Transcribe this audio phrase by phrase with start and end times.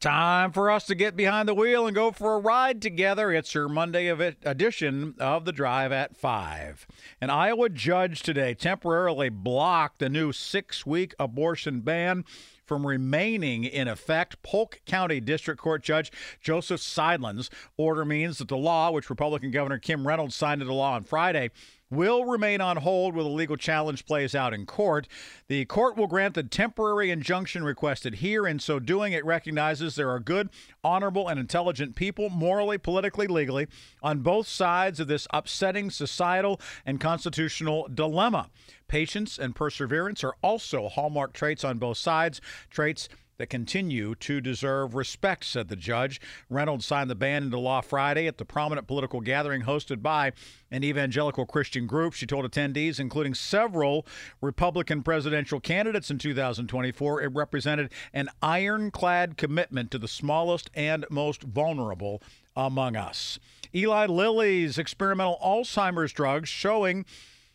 [0.00, 3.30] Time for us to get behind the wheel and go for a ride together.
[3.30, 6.86] It's your Monday edition of the Drive at 5.
[7.20, 12.24] An Iowa judge today temporarily blocked the new six week abortion ban
[12.64, 14.42] from remaining in effect.
[14.42, 16.10] Polk County District Court Judge
[16.40, 20.94] Joseph Seidlin's order means that the law, which Republican Governor Kim Reynolds signed into law
[20.94, 21.50] on Friday,
[21.90, 25.08] will remain on hold while the legal challenge plays out in court.
[25.48, 28.46] The court will grant the temporary injunction requested here.
[28.46, 30.50] In so doing, it recognizes there are good,
[30.84, 33.66] honorable, and intelligent people, morally, politically, legally,
[34.02, 38.50] on both sides of this upsetting societal and constitutional dilemma.
[38.86, 43.08] Patience and perseverance are also hallmark traits on both sides, traits
[43.40, 46.20] that continue to deserve respect, said the judge.
[46.50, 50.32] Reynolds signed the ban into law Friday at the prominent political gathering hosted by
[50.70, 52.12] an evangelical Christian group.
[52.12, 54.06] She told attendees, including several
[54.42, 61.42] Republican presidential candidates in 2024, it represented an ironclad commitment to the smallest and most
[61.42, 62.22] vulnerable
[62.54, 63.38] among us.
[63.74, 67.06] Eli Lilly's experimental Alzheimer's drugs showing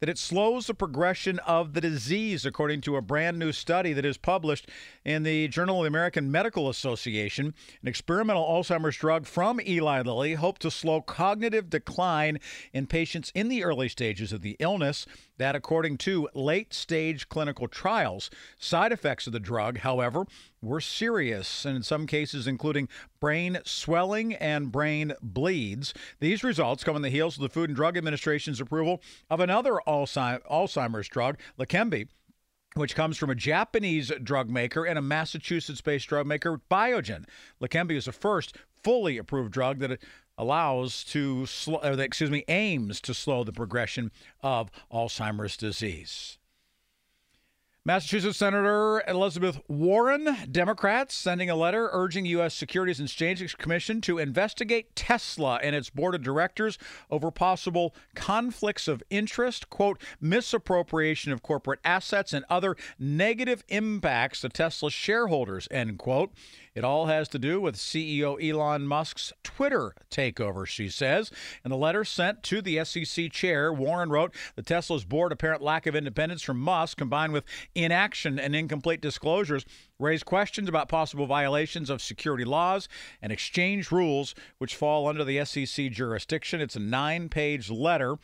[0.00, 4.04] that it slows the progression of the disease, according to a brand new study that
[4.04, 4.68] is published
[5.04, 7.54] in the Journal of the American Medical Association.
[7.80, 12.38] An experimental Alzheimer's drug from Eli Lilly hoped to slow cognitive decline
[12.72, 15.06] in patients in the early stages of the illness.
[15.38, 20.24] That, according to late stage clinical trials, side effects of the drug, however,
[20.62, 22.88] were serious, and in some cases, including
[23.20, 25.92] brain swelling and brain bleeds.
[26.20, 29.78] These results come on the heels of the Food and Drug Administration's approval of another
[29.86, 32.08] Alzheimer's drug, Leqembi
[32.74, 37.24] which comes from a Japanese drug maker and a Massachusetts based drug maker, Biogen.
[37.60, 39.98] Leqembi is the first fully approved drug that
[40.38, 44.10] allows to slow, excuse me, aims to slow the progression
[44.42, 46.38] of Alzheimer's disease.
[47.86, 52.52] Massachusetts Senator Elizabeth Warren, Democrats, sending a letter urging U.S.
[52.52, 56.78] Securities and Exchange Commission to investigate Tesla and its board of directors
[57.12, 64.48] over possible conflicts of interest, quote, misappropriation of corporate assets, and other negative impacts to
[64.48, 66.32] Tesla shareholders, end quote.
[66.76, 71.30] It all has to do with CEO Elon Musk's Twitter takeover, she says.
[71.64, 75.86] In the letter sent to the SEC chair, Warren wrote the Tesla's board apparent lack
[75.86, 77.44] of independence from Musk, combined with
[77.76, 79.64] inaction and incomplete disclosures,
[79.98, 82.88] raise questions about possible violations of security laws
[83.20, 86.60] and exchange rules, which fall under the SEC jurisdiction.
[86.60, 88.16] It's a nine page letter.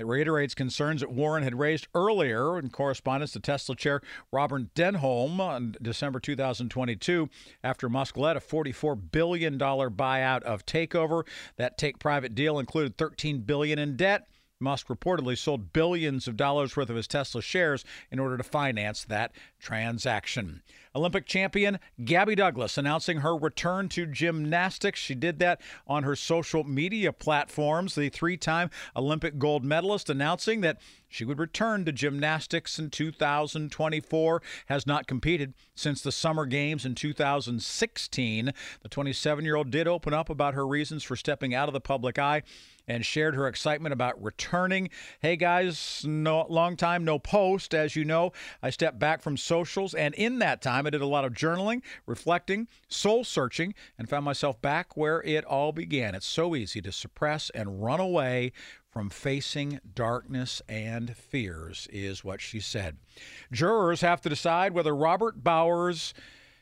[0.00, 4.00] It reiterates concerns that Warren had raised earlier in correspondence to Tesla chair
[4.32, 7.28] Robert Denholm on December 2022
[7.62, 11.26] after Musk led a $44 billion buyout of Takeover.
[11.58, 14.26] That take private deal included 13 billion in debt.
[14.60, 19.04] Musk reportedly sold billions of dollars worth of his Tesla shares in order to finance
[19.04, 20.62] that transaction.
[20.94, 25.00] Olympic champion Gabby Douglas announcing her return to gymnastics.
[25.00, 27.94] She did that on her social media platforms.
[27.94, 30.78] The three time Olympic gold medalist announcing that
[31.08, 36.94] she would return to gymnastics in 2024, has not competed since the Summer Games in
[36.94, 38.52] 2016.
[38.82, 41.80] The 27 year old did open up about her reasons for stepping out of the
[41.80, 42.42] public eye
[42.90, 44.90] and shared her excitement about returning.
[45.20, 47.72] Hey guys, no long time no post.
[47.72, 51.06] As you know, I stepped back from socials, and in that time, I did a
[51.06, 56.16] lot of journaling, reflecting, soul searching, and found myself back where it all began.
[56.16, 58.52] It's so easy to suppress and run away
[58.90, 62.96] from facing darkness and fears, is what she said.
[63.52, 66.12] Jurors have to decide whether Robert Bowers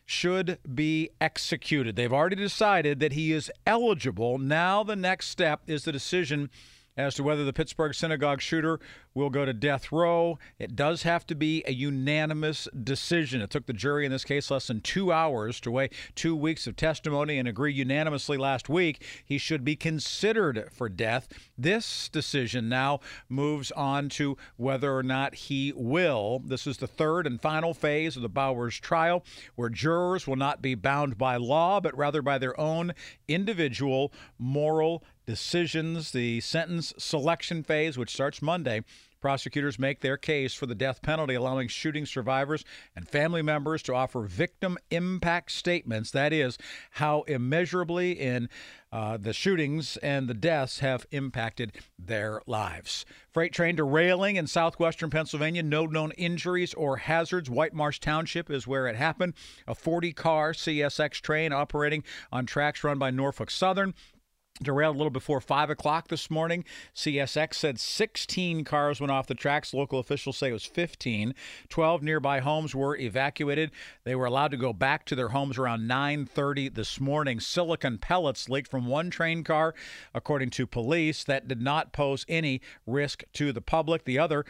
[0.09, 1.95] should be executed.
[1.95, 4.39] They've already decided that he is eligible.
[4.39, 6.49] Now, the next step is the decision
[6.97, 8.81] as to whether the Pittsburgh synagogue shooter
[9.19, 10.39] will go to death row.
[10.59, 13.41] It does have to be a unanimous decision.
[13.43, 16.67] It took the jury in this case less than two hours to weigh two weeks
[16.67, 21.29] of testimony and agree unanimously last week he should be considered for death.
[21.57, 26.41] This decision now moves on to whether or not he will.
[26.45, 29.25] This is the third and final phase of the Bowers trial,
[29.57, 32.95] where jurors will not be bound by law, but rather by their own
[33.27, 36.13] individual moral decisions.
[36.13, 38.83] The sentence selection phase, which starts Monday,
[39.21, 43.95] prosecutors make their case for the death penalty, allowing shooting survivors and family members to
[43.95, 46.11] offer victim impact statements.
[46.11, 46.59] That is,
[46.93, 48.49] how immeasurably in
[48.91, 53.05] uh, the shootings and the deaths have impacted their lives.
[53.31, 55.63] Freight train derailing in southwestern Pennsylvania.
[55.63, 57.51] No known injuries or hazards.
[57.51, 59.35] Whitemarsh Township is where it happened.
[59.67, 63.95] A 40 car CSX train operating on tracks run by Norfolk Southern
[64.63, 66.65] derailed a little before 5 o'clock this morning.
[66.95, 69.75] CSX said 16 cars went off the tracks.
[69.75, 71.35] Local officials say it was 15.
[71.69, 73.71] 12 nearby homes were evacuated.
[74.05, 77.41] They were allowed to go back to their homes around 9:30 this morning.
[77.41, 79.75] Silicon pellets leaked from one train car,
[80.15, 81.25] according to police.
[81.25, 84.05] That did not pose any risk to the public.
[84.05, 84.45] The other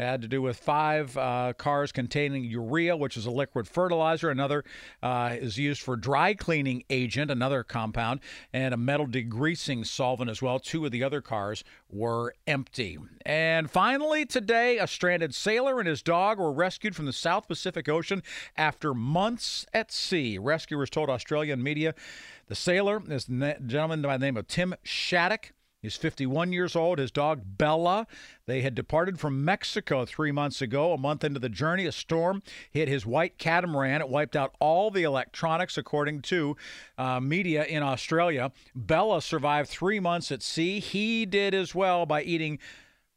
[0.00, 4.30] it had to do with five uh, cars containing urea, which is a liquid fertilizer.
[4.30, 4.64] Another
[5.02, 8.20] uh, is used for dry cleaning agent, another compound,
[8.52, 10.58] and a metal degreasing solvent as well.
[10.58, 12.98] Two of the other cars were empty.
[13.26, 17.88] And finally, today, a stranded sailor and his dog were rescued from the South Pacific
[17.88, 18.22] Ocean
[18.56, 20.38] after months at sea.
[20.38, 21.94] Rescuers told Australian media
[22.48, 25.52] the sailor is a gentleman by the name of Tim Shaddock.
[25.82, 26.98] He's 51 years old.
[26.98, 28.06] His dog, Bella,
[28.46, 30.92] they had departed from Mexico three months ago.
[30.92, 34.02] A month into the journey, a storm hit his white catamaran.
[34.02, 36.56] It wiped out all the electronics, according to
[36.98, 38.52] uh, media in Australia.
[38.74, 40.80] Bella survived three months at sea.
[40.80, 42.58] He did as well by eating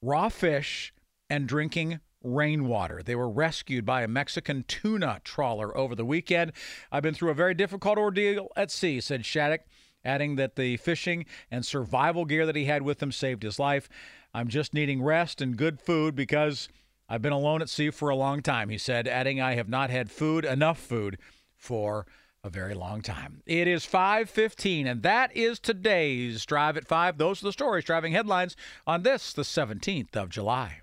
[0.02, 0.94] raw fish
[1.30, 3.04] and drinking rainwater.
[3.04, 6.54] They were rescued by a Mexican tuna trawler over the weekend.
[6.94, 9.62] I've been through a very difficult ordeal at sea, said Shaddock
[10.06, 13.90] adding that the fishing and survival gear that he had with him saved his life.
[14.34, 16.70] I'm just needing rest and good food because
[17.08, 19.90] I've been alone at sea for a long time, he said, adding, I have not
[19.90, 21.18] had food, enough food,
[21.56, 22.06] for
[22.44, 23.42] a very long time.
[23.46, 27.18] It is 5:15 and that is today's Drive at 5.
[27.18, 28.56] Those are the stories driving headlines
[28.86, 30.83] on this the 17th of July.